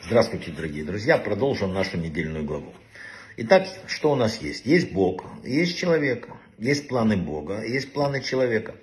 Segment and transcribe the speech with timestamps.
[0.00, 1.18] Здравствуйте, дорогие друзья.
[1.18, 2.72] Продолжим нашу недельную главу.
[3.36, 4.64] Итак, что у нас есть?
[4.64, 8.76] Есть Бог, есть человек, есть планы Бога, есть планы человека.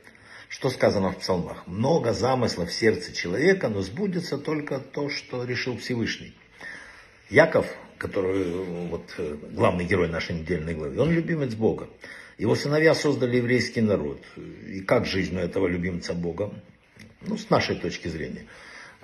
[0.49, 1.65] Что сказано в псалмах?
[1.67, 6.35] Много замыслов в сердце человека, но сбудется только то, что решил Всевышний.
[7.29, 7.65] Яков,
[7.97, 8.43] который
[8.89, 9.15] вот,
[9.51, 11.89] главный герой нашей недельной главы, он любимец Бога.
[12.37, 14.21] Его сыновья создали еврейский народ.
[14.67, 16.53] И как жизнь у этого любимца Бога?
[17.21, 18.45] Ну, с нашей точки зрения.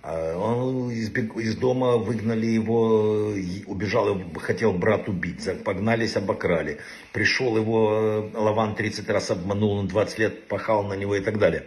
[0.04, 3.36] А он из, из дома выгнали его,
[3.68, 6.80] убежал, хотел брат убить, погнались, обокрали.
[7.14, 11.38] Пришел его, э, Лаван 30 раз обманул, он 20 лет пахал на него и так
[11.38, 11.66] далее.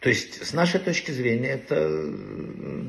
[0.00, 2.10] То есть, с нашей точки зрения, это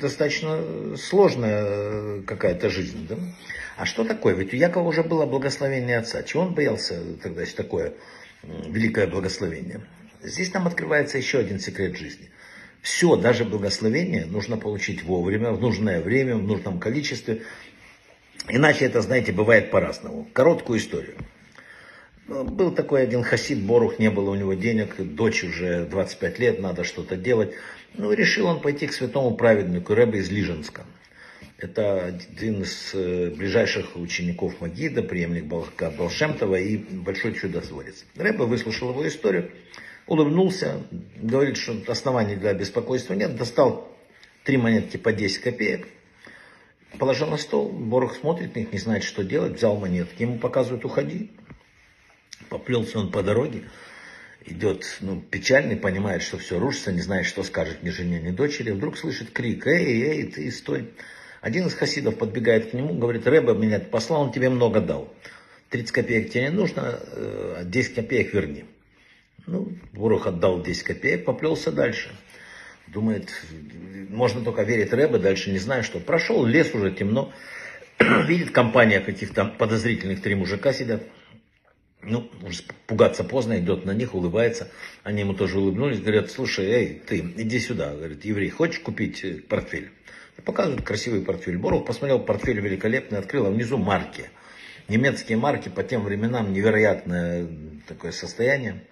[0.02, 3.06] достаточно сложная э, какая-то жизнь.
[3.08, 3.18] Да?
[3.78, 4.34] А что такое?
[4.34, 6.24] Ведь у Якова уже было благословение отца.
[6.24, 7.94] Чего он боялся тогда, такое
[8.42, 9.82] великое благословение?
[10.24, 12.32] Здесь нам открывается еще один секрет жизни–
[12.84, 17.44] все, даже благословение, нужно получить вовремя, в нужное время, в нужном количестве.
[18.50, 20.28] Иначе это, знаете, бывает по-разному.
[20.34, 21.16] Короткую историю.
[22.28, 26.60] Ну, был такой один хасид, Борух, не было у него денег, дочь уже 25 лет,
[26.60, 27.54] надо что-то делать.
[27.94, 30.84] Ну, решил он пойти к святому праведнику Рэбе из Лиженска.
[31.58, 38.04] Это один из э, ближайших учеников Магида, преемник Балшемтова и большой чудотворец.
[38.18, 39.52] Рэбе выслушал его историю
[40.08, 40.82] улыбнулся,
[41.16, 43.90] говорит, что оснований для беспокойства нет, достал
[44.44, 45.88] три монетки по 10 копеек,
[47.00, 50.86] положил на стол, Борох смотрит на них, не знает, что делать, взял монетки, ему показывают,
[50.86, 51.32] уходи.
[52.50, 53.64] Поплелся он по дороге,
[54.46, 58.72] идет ну, печальный, понимает, что все рушится, не знает, что скажет ни жене, ни дочери.
[58.72, 60.92] Вдруг слышит крик, эй, эй, ты стой.
[61.42, 65.14] Один из хасидов подбегает к нему, говорит, Рэба меня послал, он тебе много дал.
[65.70, 67.00] 30 копеек тебе не нужно,
[67.64, 68.66] 10 э, копеек верни.
[69.46, 72.10] Ну, Бурух отдал 10 копеек, поплелся дальше.
[72.88, 73.30] Думает,
[74.10, 76.00] можно только верить Рэбе, дальше не знаю что.
[76.00, 77.34] Прошел, лес уже темно.
[78.00, 81.04] Видит компания каких-то подозрительных три мужика сидят.
[82.02, 84.70] Ну, уже пугаться поздно, идет на них, улыбается.
[85.04, 87.96] Они ему тоже улыбнулись, говорят, слушай, эй, ты, иди сюда.
[87.96, 89.90] Говорит, еврей, хочешь купить э, портфель?
[90.44, 91.58] Показывают красивый портфель.
[91.58, 94.30] Боров посмотрел, портфель великолепный, открыл, а внизу марки.
[94.90, 97.48] Немецкие марки по тем временам невероятное
[97.88, 98.84] такое состояние.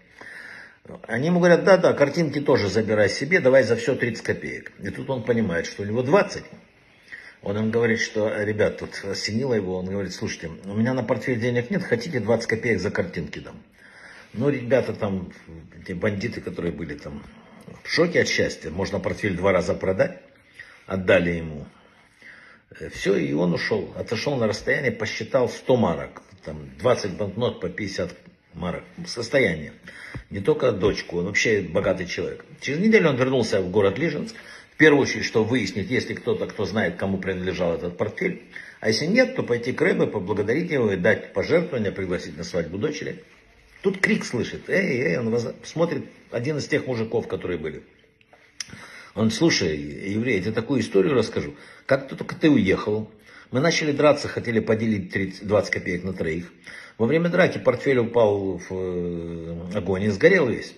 [1.08, 4.72] Они ему говорят, да-да, картинки тоже забирай себе, давай за все 30 копеек.
[4.80, 6.44] И тут он понимает, что у него 20.
[7.44, 11.40] Он им говорит, что, ребят, тут осенило его, он говорит, слушайте, у меня на портфель
[11.40, 13.62] денег нет, хотите 20 копеек за картинки дам.
[14.34, 15.32] Ну, ребята там,
[15.86, 17.24] те бандиты, которые были там
[17.84, 20.20] в шоке от счастья, можно портфель два раза продать,
[20.86, 21.66] отдали ему.
[22.80, 23.94] Э, все, и он ушел.
[23.98, 26.22] Отошел на расстояние, посчитал 100 марок.
[26.46, 28.16] Там 20 банкнот по 50
[28.54, 28.84] марок.
[29.06, 29.74] Состояние
[30.32, 32.46] не только дочку, он вообще богатый человек.
[32.62, 34.36] Через неделю он вернулся в город Лижинск,
[34.74, 38.44] в первую очередь, что выяснить, есть ли кто-то, кто знает, кому принадлежал этот портфель.
[38.80, 42.78] А если нет, то пойти к Рэбе, поблагодарить его и дать пожертвования, пригласить на свадьбу
[42.78, 43.24] дочери.
[43.84, 47.84] Тут крик слышит, эй, эй, он смотрит, один из тех мужиков, которые были.
[49.14, 51.56] Он, слушай, еврей, я тебе такую историю расскажу.
[51.86, 53.12] Как только ты уехал,
[53.52, 56.52] мы начали драться, хотели поделить 30, 20 копеек на троих.
[56.98, 60.74] Во время драки портфель упал в э, огонь и сгорел весь.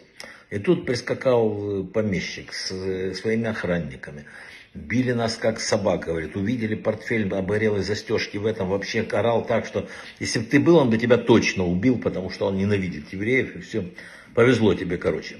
[0.50, 4.26] И тут прискакал э, помещик с э, своими охранниками.
[4.74, 6.36] Били нас как собак, говорит.
[6.36, 8.70] Увидели портфель обгорелой застежки в этом.
[8.70, 9.88] Вообще орал так, что
[10.20, 13.56] если бы ты был, он бы тебя точно убил, потому что он ненавидит евреев.
[13.56, 13.86] И все.
[14.34, 15.36] Повезло тебе, короче.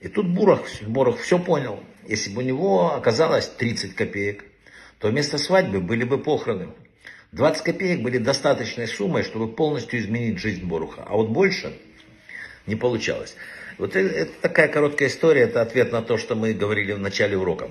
[0.00, 1.80] И тут Бурах, Бурах все понял.
[2.08, 4.44] Если бы у него оказалось 30 копеек,
[5.02, 6.68] то вместо свадьбы были бы похороны.
[7.32, 11.02] 20 копеек были достаточной суммой, чтобы полностью изменить жизнь Боруха.
[11.04, 11.72] А вот больше
[12.68, 13.34] не получалось.
[13.78, 17.68] Вот это такая короткая история, это ответ на то, что мы говорили в начале урока.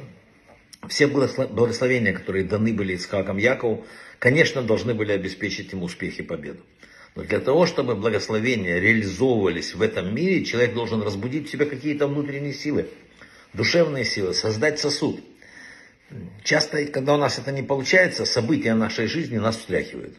[0.90, 3.86] Все благословения, которые даны были Исхаком Якову,
[4.20, 6.60] конечно, должны были обеспечить ему успех и победу.
[7.16, 12.08] Но для того, чтобы благословения реализовывались в этом мире, человек должен разбудить в себе какие-то
[12.08, 12.90] внутренние силы,
[13.54, 15.22] душевные силы, создать сосуд–
[16.44, 20.16] Часто, когда у нас это не получается, события нашей жизни нас встряхивают.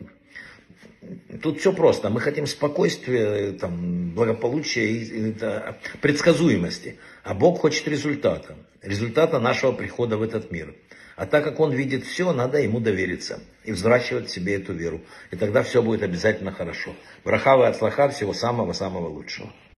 [1.42, 2.10] Тут все просто.
[2.10, 6.98] Мы хотим спокойствия, там, благополучия и, и да, предсказуемости.
[7.24, 8.56] А Бог хочет результата.
[8.82, 10.74] Результата нашего прихода в этот мир.
[11.16, 15.02] А так как Он видит все, надо Ему довериться и взращивать себе эту веру.
[15.30, 16.94] И тогда все будет обязательно хорошо.
[17.24, 19.52] Брахава от слаха всего самого-самого лучшего.